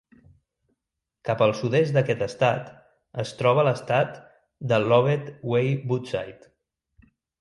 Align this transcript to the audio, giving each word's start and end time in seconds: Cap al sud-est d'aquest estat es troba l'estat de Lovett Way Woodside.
Cap 1.29 1.41
al 1.45 1.51
sud-est 1.59 1.93
d'aquest 1.97 2.23
estat 2.27 2.71
es 3.25 3.33
troba 3.43 3.67
l'estat 3.69 4.17
de 4.73 4.81
Lovett 4.89 5.33
Way 5.53 5.71
Woodside. 5.93 6.51